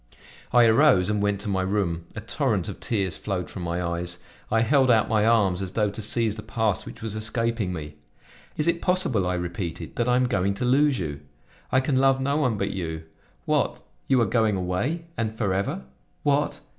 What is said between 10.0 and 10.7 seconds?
I am going to